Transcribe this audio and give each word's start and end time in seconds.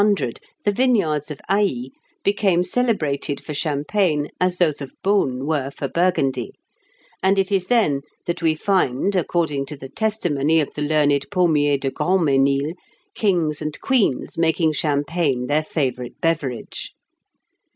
]Towards 0.01 0.09
1400, 0.21 0.39
the 0.65 0.71
vineyards 0.71 1.29
of 1.29 1.41
Aï 1.47 1.91
became 2.23 2.63
celebrated 2.63 3.39
for 3.43 3.53
Champagne 3.53 4.29
as 4.41 4.57
those 4.57 4.81
of 4.81 4.95
Beaune 5.03 5.45
were 5.45 5.69
for 5.69 5.87
Burgundy; 5.87 6.53
and 7.21 7.37
it 7.37 7.51
is 7.51 7.67
then 7.67 8.01
that 8.25 8.41
we 8.41 8.55
find, 8.55 9.15
according 9.15 9.67
to 9.67 9.77
the 9.77 9.89
testimony 9.89 10.59
of 10.59 10.73
the 10.73 10.81
learned 10.81 11.27
Paulmier 11.29 11.77
de 11.77 11.91
Grandmesnil, 11.91 12.73
kings 13.13 13.61
and 13.61 13.79
queens 13.79 14.39
making 14.39 14.73
champagne 14.73 15.45
their 15.45 15.63
favourite 15.63 16.19
beverage. 16.19 16.95